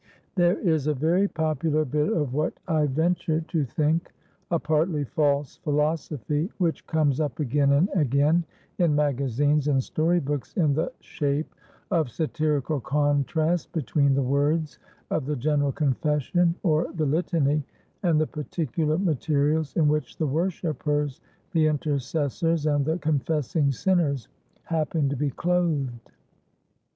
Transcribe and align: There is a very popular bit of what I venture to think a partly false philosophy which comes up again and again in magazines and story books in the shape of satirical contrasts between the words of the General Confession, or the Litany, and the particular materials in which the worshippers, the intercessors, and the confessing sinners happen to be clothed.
There 0.33 0.57
is 0.57 0.87
a 0.87 0.95
very 0.95 1.27
popular 1.27 1.85
bit 1.85 2.11
of 2.11 2.33
what 2.33 2.53
I 2.67 2.87
venture 2.87 3.41
to 3.41 3.65
think 3.65 4.11
a 4.49 4.57
partly 4.57 5.03
false 5.03 5.57
philosophy 5.57 6.51
which 6.57 6.87
comes 6.87 7.19
up 7.19 7.39
again 7.39 7.73
and 7.73 7.87
again 7.93 8.43
in 8.79 8.95
magazines 8.95 9.67
and 9.67 9.83
story 9.83 10.19
books 10.19 10.53
in 10.55 10.73
the 10.73 10.91
shape 11.01 11.53
of 11.91 12.09
satirical 12.09 12.79
contrasts 12.79 13.67
between 13.67 14.15
the 14.15 14.23
words 14.23 14.79
of 15.11 15.27
the 15.27 15.35
General 15.35 15.71
Confession, 15.71 16.55
or 16.63 16.91
the 16.93 17.05
Litany, 17.05 17.63
and 18.01 18.19
the 18.19 18.25
particular 18.25 18.97
materials 18.97 19.75
in 19.75 19.87
which 19.87 20.17
the 20.17 20.25
worshippers, 20.25 21.21
the 21.51 21.67
intercessors, 21.67 22.65
and 22.65 22.83
the 22.85 22.97
confessing 22.97 23.71
sinners 23.71 24.29
happen 24.63 25.09
to 25.09 25.15
be 25.15 25.29
clothed. 25.29 26.09